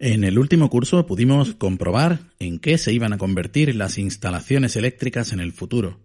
En 0.00 0.22
el 0.22 0.38
último 0.38 0.70
curso 0.70 1.06
pudimos 1.06 1.54
comprobar 1.54 2.20
en 2.38 2.60
qué 2.60 2.78
se 2.78 2.92
iban 2.92 3.12
a 3.12 3.18
convertir 3.18 3.74
las 3.74 3.98
instalaciones 3.98 4.76
eléctricas 4.76 5.32
en 5.32 5.40
el 5.40 5.52
futuro. 5.52 5.98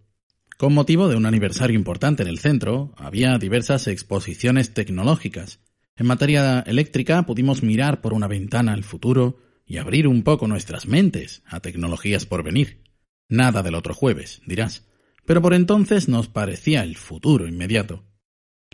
Con 0.57 0.73
motivo 0.73 1.09
de 1.09 1.15
un 1.15 1.27
aniversario 1.27 1.75
importante 1.75 2.23
en 2.23 2.29
el 2.29 2.39
centro, 2.39 2.95
había 2.97 3.37
diversas 3.37 3.85
exposiciones 3.87 4.73
tecnológicas. 4.73 5.59
En 5.95 6.07
materia 6.07 6.61
eléctrica 6.61 7.23
pudimos 7.27 7.61
mirar 7.61 8.01
por 8.01 8.13
una 8.13 8.27
ventana 8.27 8.73
al 8.73 8.83
futuro 8.83 9.37
y 9.67 9.77
abrir 9.77 10.07
un 10.07 10.23
poco 10.23 10.47
nuestras 10.47 10.87
mentes 10.87 11.43
a 11.45 11.59
tecnologías 11.59 12.25
por 12.25 12.43
venir. 12.43 12.81
Nada 13.29 13.61
del 13.61 13.75
otro 13.75 13.93
jueves, 13.93 14.41
dirás. 14.47 14.87
Pero 15.23 15.39
por 15.43 15.53
entonces 15.53 16.09
nos 16.09 16.29
parecía 16.29 16.81
el 16.81 16.97
futuro 16.97 17.47
inmediato. 17.47 18.03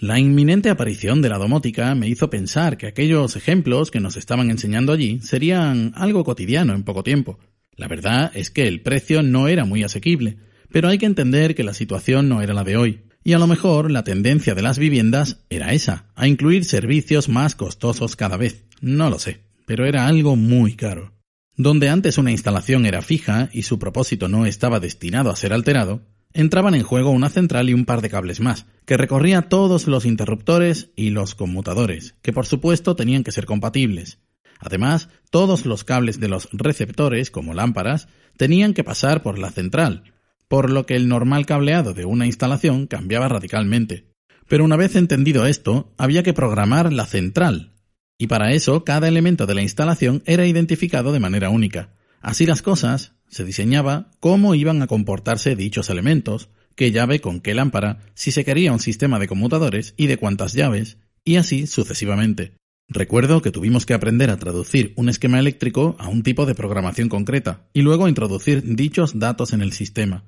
La 0.02 0.18
inminente 0.18 0.70
aparición 0.70 1.22
de 1.22 1.28
la 1.28 1.38
domótica 1.38 1.94
me 1.94 2.08
hizo 2.08 2.30
pensar 2.30 2.78
que 2.78 2.88
aquellos 2.88 3.36
ejemplos 3.36 3.92
que 3.92 4.00
nos 4.00 4.16
estaban 4.16 4.50
enseñando 4.50 4.94
allí 4.94 5.20
serían 5.20 5.92
algo 5.94 6.24
cotidiano 6.24 6.74
en 6.74 6.84
poco 6.84 7.04
tiempo. 7.04 7.38
La 7.76 7.90
verdad 7.90 8.32
es 8.34 8.50
que 8.50 8.70
el 8.70 8.82
precio 8.82 9.24
no 9.24 9.50
era 9.50 9.66
muy 9.66 9.84
asequible, 9.84 10.38
pero 10.72 10.88
hay 10.88 11.00
que 11.00 11.06
entender 11.06 11.54
que 11.54 11.66
la 11.66 11.74
situación 11.74 12.30
no 12.30 12.42
era 12.42 12.54
la 12.54 12.64
de 12.64 12.78
hoy, 12.78 13.02
y 13.26 13.34
a 13.34 13.40
lo 13.40 13.48
mejor 13.48 13.92
la 13.92 14.06
tendencia 14.06 14.56
de 14.56 14.62
las 14.62 14.80
viviendas 14.80 15.42
era 15.50 15.74
esa, 15.74 16.06
a 16.16 16.30
incluir 16.30 16.64
servicios 16.64 17.28
más 17.28 17.56
costosos 17.56 18.16
cada 18.16 18.38
vez. 18.38 18.64
No 18.80 19.10
lo 19.10 19.20
sé, 19.20 19.42
pero 19.66 19.86
era 19.86 20.08
algo 20.08 20.38
muy 20.38 20.78
caro. 20.78 21.12
Donde 21.58 21.90
antes 21.90 22.18
una 22.18 22.32
instalación 22.32 22.86
era 22.86 23.02
fija 23.02 23.50
y 23.52 23.64
su 23.64 23.80
propósito 23.80 24.30
no 24.30 24.46
estaba 24.46 24.80
destinado 24.80 25.30
a 25.30 25.36
ser 25.36 25.52
alterado, 25.52 26.04
entraban 26.34 26.76
en 26.76 26.84
juego 26.84 27.12
una 27.12 27.30
central 27.30 27.70
y 27.70 27.74
un 27.74 27.86
par 27.86 28.02
de 28.02 28.10
cables 28.10 28.40
más, 28.40 28.66
que 28.86 28.98
recorría 28.98 29.44
todos 29.44 29.88
los 29.88 30.06
interruptores 30.06 30.92
y 30.96 31.10
los 31.10 31.36
conmutadores, 31.36 32.16
que 32.22 32.34
por 32.34 32.46
supuesto 32.46 32.96
tenían 32.96 33.24
que 33.24 33.32
ser 33.32 33.46
compatibles. 33.46 34.20
Además, 34.60 35.10
todos 35.32 35.66
los 35.66 35.84
cables 35.84 36.20
de 36.20 36.28
los 36.28 36.50
receptores, 36.52 37.32
como 37.32 37.54
lámparas, 37.54 38.08
tenían 38.38 38.74
que 38.74 38.84
pasar 38.84 39.24
por 39.24 39.40
la 39.40 39.52
central, 39.52 40.04
por 40.48 40.70
lo 40.70 40.86
que 40.86 40.96
el 40.96 41.08
normal 41.08 41.46
cableado 41.46 41.94
de 41.94 42.06
una 42.06 42.26
instalación 42.26 42.88
cambiaba 42.88 43.30
radicalmente. 43.30 44.14
Pero 44.48 44.66
una 44.66 44.76
vez 44.76 44.96
entendido 44.96 45.46
esto, 45.46 45.94
había 45.98 46.24
que 46.24 46.34
programar 46.34 46.92
la 46.92 47.06
central, 47.06 47.74
y 48.18 48.28
para 48.28 48.52
eso 48.52 48.84
cada 48.84 49.08
elemento 49.08 49.46
de 49.46 49.56
la 49.56 49.62
instalación 49.62 50.22
era 50.26 50.46
identificado 50.46 51.14
de 51.14 51.20
manera 51.22 51.50
única. 51.50 51.94
Así 52.22 52.46
las 52.46 52.62
cosas, 52.62 53.14
se 53.30 53.46
diseñaba 53.46 54.12
cómo 54.20 54.56
iban 54.56 54.82
a 54.82 54.88
comportarse 54.88 55.56
dichos 55.56 55.90
elementos, 55.90 56.50
qué 56.76 56.92
llave 56.92 57.22
con 57.22 57.42
qué 57.42 57.54
lámpara, 57.54 58.00
si 58.14 58.32
se 58.32 58.46
quería 58.46 58.74
un 58.74 58.80
sistema 58.80 59.20
de 59.20 59.28
conmutadores 59.28 59.94
y 59.98 60.08
de 60.08 60.18
cuántas 60.18 60.54
llaves, 60.54 60.98
y 61.24 61.36
así 61.36 61.68
sucesivamente. 61.68 62.54
Recuerdo 62.88 63.42
que 63.42 63.52
tuvimos 63.52 63.86
que 63.86 63.94
aprender 63.94 64.32
a 64.32 64.38
traducir 64.38 64.94
un 64.96 65.10
esquema 65.10 65.40
eléctrico 65.40 65.96
a 66.00 66.08
un 66.08 66.24
tipo 66.24 66.48
de 66.48 66.56
programación 66.56 67.08
concreta, 67.08 67.68
y 67.74 67.82
luego 67.82 68.08
introducir 68.08 68.64
dichos 68.76 69.20
datos 69.20 69.54
en 69.54 69.62
el 69.62 69.74
sistema. 69.74 70.24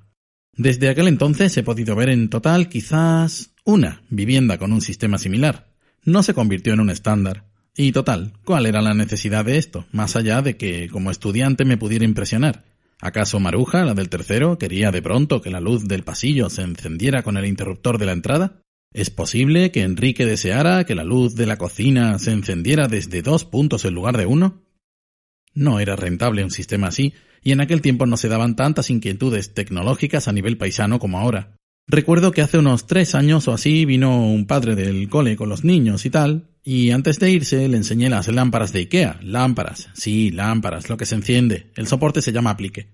Desde 0.55 0.89
aquel 0.89 1.07
entonces 1.07 1.55
he 1.57 1.63
podido 1.63 1.95
ver 1.95 2.09
en 2.09 2.29
total 2.29 2.69
quizás 2.69 3.52
una 3.63 4.03
vivienda 4.09 4.57
con 4.57 4.73
un 4.73 4.81
sistema 4.81 5.17
similar. 5.17 5.72
No 6.03 6.22
se 6.22 6.33
convirtió 6.33 6.73
en 6.73 6.81
un 6.81 6.89
estándar. 6.89 7.45
Y 7.75 7.94
total, 7.94 8.33
¿cuál 8.44 8.66
era 8.66 8.81
la 8.81 8.94
necesidad 8.94 9.45
de 9.45 9.57
esto, 9.57 9.85
más 9.91 10.16
allá 10.16 10.41
de 10.41 10.57
que 10.57 10.89
como 10.89 11.09
estudiante 11.09 11.63
me 11.63 11.77
pudiera 11.77 12.03
impresionar? 12.03 12.66
¿Acaso 13.02 13.39
Maruja, 13.39 13.83
la 13.83 13.95
del 13.95 14.09
tercero, 14.09 14.59
quería 14.59 14.91
de 14.91 15.02
pronto 15.02 15.41
que 15.41 15.49
la 15.49 15.59
luz 15.59 15.88
del 15.88 16.03
pasillo 16.03 16.52
se 16.52 16.61
encendiera 16.61 17.23
con 17.23 17.35
el 17.35 17.47
interruptor 17.47 17.97
de 17.97 18.05
la 18.05 18.11
entrada? 18.11 18.61
¿Es 18.94 19.09
posible 19.09 19.71
que 19.71 19.81
Enrique 19.81 20.23
deseara 20.27 20.83
que 20.83 20.94
la 20.94 21.03
luz 21.03 21.33
de 21.33 21.47
la 21.47 21.57
cocina 21.57 22.19
se 22.19 22.31
encendiera 22.31 22.88
desde 22.88 23.23
dos 23.23 23.44
puntos 23.44 23.85
en 23.85 23.95
lugar 23.95 24.17
de 24.17 24.27
uno? 24.27 24.61
No 25.55 25.79
era 25.79 25.95
rentable 25.95 26.44
un 26.44 26.52
sistema 26.52 26.88
así, 26.88 27.16
y 27.41 27.53
en 27.53 27.61
aquel 27.61 27.81
tiempo 27.81 28.05
no 28.05 28.17
se 28.17 28.29
daban 28.29 28.55
tantas 28.55 28.91
inquietudes 28.91 29.55
tecnológicas 29.55 30.27
a 30.27 30.31
nivel 30.31 30.57
paisano 30.57 30.99
como 30.99 31.17
ahora. 31.17 31.55
Recuerdo 31.88 32.31
que 32.31 32.44
hace 32.44 32.59
unos 32.59 32.85
tres 32.85 33.16
años 33.16 33.47
o 33.47 33.53
así 33.53 33.83
vino 33.85 34.31
un 34.31 34.45
padre 34.45 34.75
del 34.75 35.09
cole 35.09 35.35
con 35.35 35.50
los 35.50 35.63
niños 35.63 36.06
y 36.06 36.12
tal, 36.12 36.50
y 36.63 36.91
antes 36.91 37.19
de 37.19 37.31
irse 37.31 37.67
le 37.67 37.77
enseñé 37.77 38.09
las 38.09 38.27
lámparas 38.27 38.72
de 38.72 38.79
Ikea. 38.79 39.19
Lámparas, 39.23 39.89
sí, 39.94 40.29
lámparas, 40.29 40.89
lo 40.89 40.97
que 40.97 41.05
se 41.05 41.16
enciende. 41.16 41.72
El 41.75 41.88
soporte 41.88 42.22
se 42.22 42.31
llama 42.31 42.51
aplique. 42.51 42.89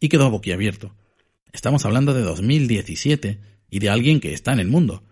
Y 0.00 0.08
quedó 0.08 0.30
boquiabierto. 0.30 0.94
Estamos 1.52 1.84
hablando 1.84 2.14
de 2.14 2.22
2017 2.22 3.40
y 3.70 3.78
de 3.80 3.90
alguien 3.90 4.20
que 4.20 4.32
está 4.32 4.52
en 4.52 4.60
el 4.60 4.68
mundo. 4.68 5.02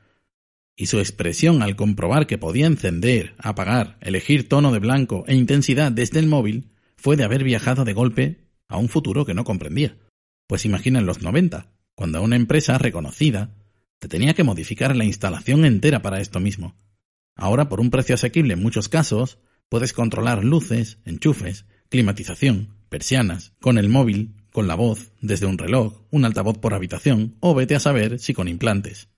Y 0.76 0.86
su 0.86 1.00
expresión 1.00 1.62
al 1.62 1.76
comprobar 1.76 2.26
que 2.26 2.38
podía 2.38 2.66
encender, 2.66 3.34
apagar, 3.38 3.98
elegir 4.00 4.48
tono 4.48 4.72
de 4.72 4.78
blanco 4.78 5.24
e 5.26 5.34
intensidad 5.34 5.90
desde 5.90 6.20
el 6.20 6.26
móvil 6.28 6.70
fue 6.96 7.16
de 7.16 7.24
haber 7.24 7.42
viajado 7.42 7.84
de 7.84 7.92
golpe 7.92 8.44
a 8.68 8.78
un 8.78 8.88
futuro 8.88 9.26
que 9.26 9.34
no 9.34 9.44
comprendía. 9.44 9.96
Pues 10.46 10.64
imagina 10.64 11.00
en 11.00 11.06
los 11.06 11.20
90, 11.20 11.72
cuando 11.94 12.22
una 12.22 12.36
empresa 12.36 12.78
reconocida 12.78 13.54
te 13.98 14.08
tenía 14.08 14.34
que 14.34 14.44
modificar 14.44 14.96
la 14.96 15.04
instalación 15.04 15.64
entera 15.64 16.00
para 16.00 16.20
esto 16.20 16.40
mismo. 16.40 16.74
Ahora, 17.34 17.68
por 17.68 17.80
un 17.80 17.90
precio 17.90 18.14
asequible 18.14 18.54
en 18.54 18.62
muchos 18.62 18.88
casos, 18.88 19.38
puedes 19.68 19.92
controlar 19.92 20.44
luces, 20.44 20.98
enchufes, 21.04 21.64
climatización, 21.88 22.76
persianas, 22.88 23.52
con 23.60 23.78
el 23.78 23.88
móvil, 23.88 24.34
con 24.52 24.68
la 24.68 24.74
voz, 24.74 25.12
desde 25.20 25.46
un 25.46 25.58
reloj, 25.58 26.02
un 26.10 26.24
altavoz 26.24 26.58
por 26.58 26.74
habitación, 26.74 27.36
o 27.40 27.54
vete 27.54 27.74
a 27.74 27.80
saber 27.80 28.18
si 28.18 28.34
con 28.34 28.48
implantes. 28.48 29.08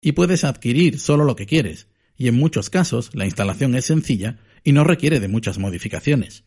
Y 0.00 0.12
puedes 0.12 0.44
adquirir 0.44 0.98
solo 0.98 1.24
lo 1.24 1.36
que 1.36 1.46
quieres, 1.46 1.88
y 2.16 2.28
en 2.28 2.34
muchos 2.34 2.70
casos 2.70 3.10
la 3.14 3.24
instalación 3.24 3.74
es 3.74 3.86
sencilla 3.86 4.38
y 4.62 4.72
no 4.72 4.84
requiere 4.84 5.20
de 5.20 5.28
muchas 5.28 5.58
modificaciones. 5.58 6.44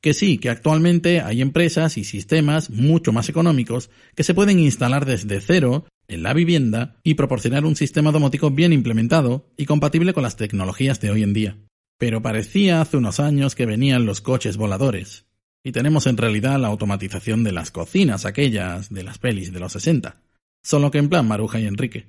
Que 0.00 0.14
sí, 0.14 0.38
que 0.38 0.50
actualmente 0.50 1.20
hay 1.20 1.40
empresas 1.40 1.96
y 1.96 2.04
sistemas 2.04 2.70
mucho 2.70 3.12
más 3.12 3.28
económicos 3.28 3.88
que 4.16 4.24
se 4.24 4.34
pueden 4.34 4.58
instalar 4.58 5.06
desde 5.06 5.40
cero 5.40 5.86
en 6.12 6.22
la 6.22 6.32
vivienda 6.32 6.96
y 7.02 7.14
proporcionar 7.14 7.64
un 7.64 7.76
sistema 7.76 8.12
domótico 8.12 8.50
bien 8.50 8.72
implementado 8.72 9.50
y 9.56 9.66
compatible 9.66 10.12
con 10.12 10.22
las 10.22 10.36
tecnologías 10.36 11.00
de 11.00 11.10
hoy 11.10 11.22
en 11.22 11.32
día. 11.32 11.56
Pero 11.98 12.22
parecía 12.22 12.80
hace 12.80 12.96
unos 12.96 13.20
años 13.20 13.54
que 13.54 13.66
venían 13.66 14.06
los 14.06 14.20
coches 14.20 14.56
voladores, 14.56 15.26
y 15.64 15.72
tenemos 15.72 16.06
en 16.06 16.16
realidad 16.16 16.58
la 16.58 16.68
automatización 16.68 17.44
de 17.44 17.52
las 17.52 17.70
cocinas 17.70 18.24
aquellas 18.24 18.90
de 18.90 19.04
las 19.04 19.18
pelis 19.18 19.52
de 19.52 19.60
los 19.60 19.72
60, 19.72 20.20
solo 20.62 20.90
que 20.90 20.98
en 20.98 21.08
plan 21.08 21.28
Maruja 21.28 21.60
y 21.60 21.66
Enrique. 21.66 22.08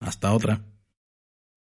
Hasta 0.00 0.32
otra. 0.32 0.62